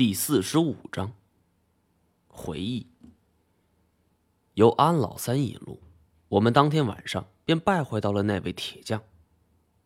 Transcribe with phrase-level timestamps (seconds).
[0.00, 1.12] 第四十五章
[2.26, 2.86] 回忆。
[4.54, 5.78] 由安老三引路，
[6.28, 9.02] 我们当天晚上便拜会到了那位铁匠。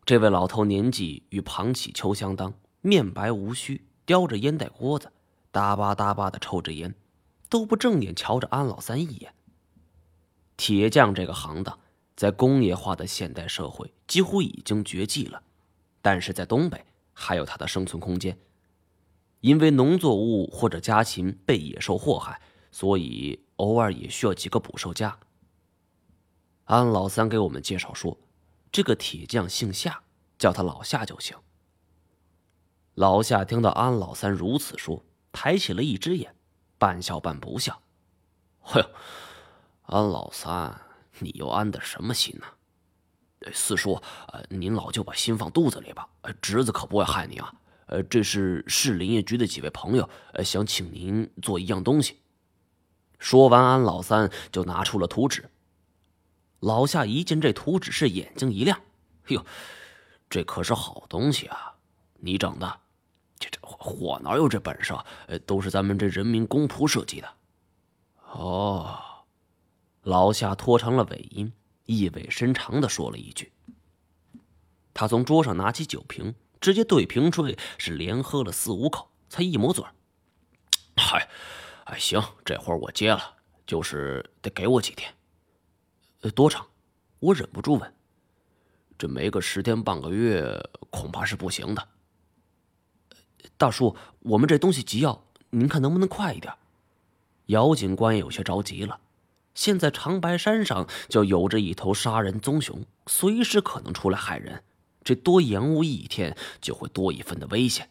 [0.05, 5.11] 这位老头年纪与庞启秋相当，面白无须，叼着烟袋锅子，
[5.51, 6.95] 哒吧哒吧的抽着烟，
[7.49, 9.33] 都不正眼瞧着安老三一眼。
[10.55, 11.77] 铁匠这个行当，
[12.15, 15.43] 在工业化的现代社会几乎已经绝迹了，
[16.01, 18.37] 但是在东北还有它的生存空间。
[19.45, 25.19] 因为农作物或者家禽被野兽祸害，所以偶尔也需要几个捕兽夹。
[26.63, 28.17] 安老三给我们介绍说，
[28.71, 30.01] 这个铁匠姓夏，
[30.39, 31.37] 叫他老夏就行。
[32.95, 36.33] 老夏听到安老三如此说，抬起了一只眼，
[36.79, 37.79] 半笑半不笑。
[38.61, 38.89] 哎呦，
[39.83, 40.81] 安老三，
[41.19, 43.51] 你又安的什么心呢？
[43.53, 44.01] 四叔，
[44.49, 46.09] 您老就把心放肚子里吧，
[46.41, 47.53] 侄子可不会害你啊。
[47.87, 52.17] 呃，这是市林业局的几位朋友，呃，想请您做一样东西。
[53.19, 55.49] 说完，安老三就拿出了图纸。
[56.59, 58.79] 老夏一见这图纸，是眼睛一亮
[59.29, 59.45] ：“哟，
[60.29, 61.75] 这可是好东西啊！
[62.15, 62.79] 你整的？
[63.37, 64.93] 这这我哪有这本事？
[65.27, 67.33] 呃，都是咱们这人民公仆设计的。”
[68.33, 68.97] 哦，
[70.01, 71.53] 老夏拖长了尾音，
[71.85, 73.51] 意味深长的说了一句。
[74.93, 76.33] 他从桌上拿起酒瓶。
[76.59, 79.83] 直接对瓶吹，是连喝了四五口，才一抹嘴
[80.97, 81.29] 嗨，
[81.85, 83.21] 哎，行，这活我接了，
[83.65, 85.13] 就是得给我几天。
[86.21, 86.65] 呃，多长？
[87.19, 87.93] 我忍不住问。
[88.97, 90.57] 这没个十天半个月，
[90.89, 91.87] 恐怕是不行的。
[93.57, 96.53] 大叔，我们这东西急要，您看能不能快一点？
[97.47, 98.99] 姚警官有些着急了。
[99.53, 104.63] 现在长白山上就有着一头杀人棕熊，随时可能出来害人。
[105.05, 107.89] 这多延误一天，就会多一分的危险。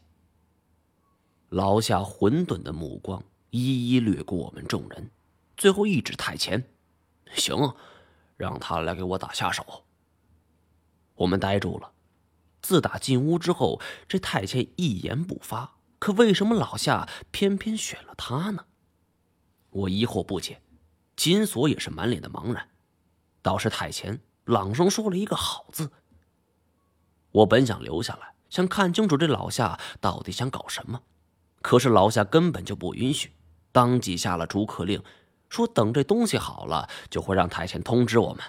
[1.48, 5.12] 老夏混沌的目光一一掠过我们众人，
[5.56, 6.68] 最后一指太前
[7.32, 7.76] ：“行，
[8.36, 9.84] 让他来给我打下手。”
[11.14, 11.92] 我们呆住了。
[12.60, 18.64] 自打进屋之后，这太前一言不发，可为什么老夏偏偏选了他呢？
[19.70, 20.60] 我疑惑不解。
[21.14, 22.70] 金锁也是满脸的茫然。
[23.40, 25.92] 倒是太前朗声说了一个“好”字。
[27.34, 31.02] 我本想留下来，想看清楚这老夏到底想搞什么，
[31.62, 33.32] 可是老夏根本就不允许，
[33.72, 35.02] 当即下了逐客令，
[35.48, 38.44] 说等这东西好了，就会让太前通知我们。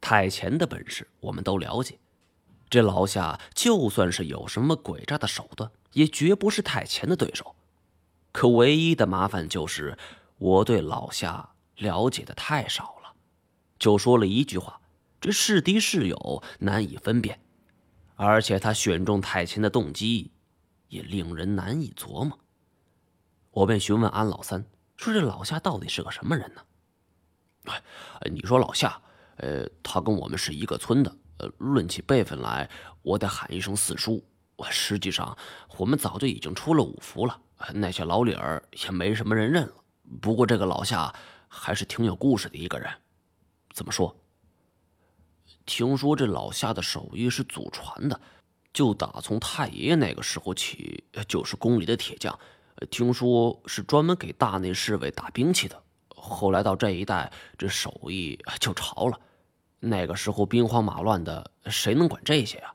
[0.00, 1.98] 太前的本事我们都了解，
[2.70, 7.56] 这老夏就算是有什么诡诈的手段，也绝不是太前的对手。
[8.30, 9.98] 可唯一的麻烦就是
[10.38, 13.12] 我对老夏了解的太少了，
[13.76, 14.80] 就说了一句话。
[15.26, 17.40] 这是敌是友难以分辨，
[18.14, 20.30] 而且他选中太清的动机
[20.86, 22.38] 也令人难以琢磨。
[23.50, 24.64] 我便询问安老三
[24.96, 26.62] 说：“这老夏到底是个什么人呢？”
[28.20, 29.02] 哎，你说老夏，
[29.38, 32.70] 呃，他跟我们是一个村的，呃，论起辈分来，
[33.02, 34.24] 我得喊一声四叔。
[34.70, 35.36] 实际上，
[35.76, 37.36] 我们早就已经出了五福了，
[37.74, 39.74] 那些老理儿也没什么人认了。
[40.22, 41.12] 不过这个老夏
[41.48, 42.88] 还是挺有故事的一个人。
[43.74, 44.16] 怎么说？
[45.66, 48.18] 听说这老夏的手艺是祖传的，
[48.72, 52.38] 就打从太爷爷那个时候起，就是宫里的铁匠。
[52.90, 55.82] 听说是专门给大内侍卫打兵器的。
[56.08, 59.18] 后来到这一代，这手艺就潮了。
[59.80, 62.72] 那个时候兵荒马乱的，谁能管这些啊？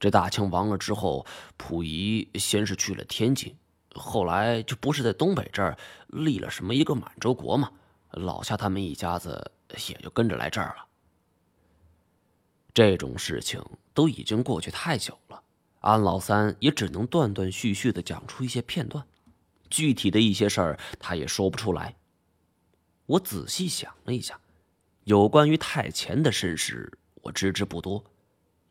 [0.00, 1.26] 这大清亡了之后，
[1.56, 3.54] 溥仪先是去了天津，
[3.94, 5.76] 后来就不是在东北这儿
[6.08, 7.70] 立了什么一个满洲国嘛？
[8.12, 9.50] 老夏他们一家子
[9.88, 10.87] 也就跟着来这儿了。
[12.74, 13.62] 这种事情
[13.92, 15.42] 都已经过去太久了，
[15.80, 19.04] 安老三也只能断断续续的讲出一些片段，
[19.68, 21.96] 具体的一些事儿他也说不出来。
[23.06, 24.38] 我仔细想了一下，
[25.04, 28.04] 有关于太前的身世我知之不多，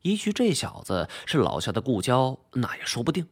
[0.03, 3.27] 也许这小子是老夏的故交，那也说不定。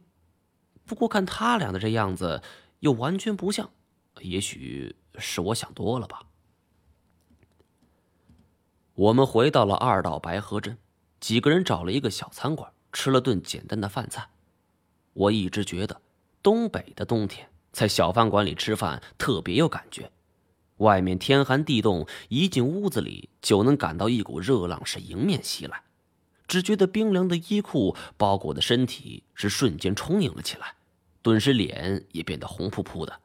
[0.84, 2.42] 不过看他俩的这样子，
[2.80, 3.70] 又完全不像，
[4.20, 6.25] 也许是我想多了吧。
[8.96, 10.78] 我们回到了二道白河镇，
[11.20, 14.26] 几个人找了一个小餐馆，吃了顿简单的饭菜。
[15.12, 16.00] 我一直觉得，
[16.42, 20.10] 东北的冬天在小饭馆里吃饭特别有感觉。
[20.78, 25.82] 外面天寒地冻，一进屋子里就能感到一股热浪是迎面袭来，
[26.48, 30.74] 只觉得冰凉的衣裤包裹的身体是瞬间充盈了起来，
[31.20, 33.20] 顿时脸也变得红扑扑的。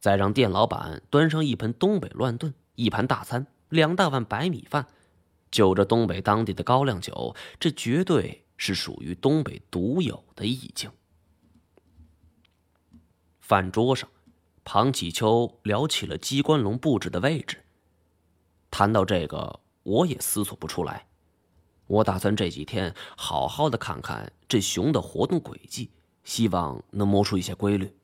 [0.00, 3.46] 再让店老板端上一盆东北乱炖，一盘大餐。
[3.68, 4.86] 两大碗白米饭，
[5.50, 10.90] 就着东北当地的高粱酒，这绝对是属于东北独有的意境。
[13.40, 14.08] 饭桌上，
[14.64, 17.64] 庞启秋聊起了机关笼布置的位置。
[18.70, 21.06] 谈到这个，我也思索不出来。
[21.86, 25.90] 我打算这几天好好的看看这熊的活动轨迹，
[26.24, 27.94] 希望能摸出一些规律。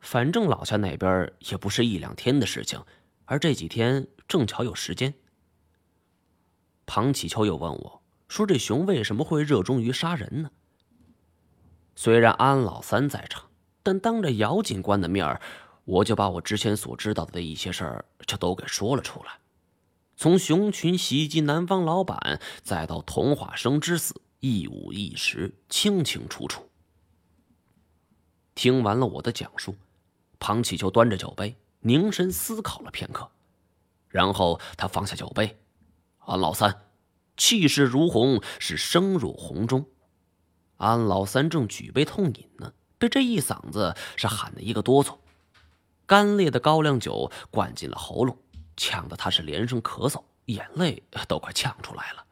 [0.00, 2.78] 反正老家那边也不是一两天的事情，
[3.24, 5.12] 而这几天正巧有时间。
[6.86, 10.50] 庞启秋又问我说：“这熊为什么会热衷于杀人呢？”
[11.94, 13.50] 虽然安老三在场，
[13.82, 15.38] 但当着姚警官的面
[15.84, 19.32] 我就把我之前所知道的一些事儿就都给说了出来。
[20.16, 26.66] 从熊群袭击南方老板，再到童话生之死，一五一十，清清楚楚。
[28.54, 29.76] 听完了我的讲述。
[30.38, 33.30] 庞启秋端着酒杯，凝神思考了片刻，
[34.12, 35.58] 然后他放下酒杯。
[36.18, 36.82] 安老三，
[37.36, 39.86] 气势如虹，是声入红中。
[40.76, 45.18] 安老三正举杯痛饮呢，被这一嗓子是喊的一个哆嗦，
[46.06, 48.38] 干裂的高粱酒灌进了喉咙，
[48.76, 52.24] 呛得他是连声咳嗽，眼泪都快呛出来了。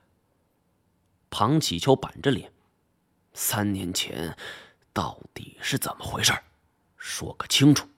[1.31, 2.53] 庞启秋板着脸，
[3.33, 4.37] 三年前
[4.93, 6.33] 到底是怎么回事？
[6.97, 7.88] 说个清楚。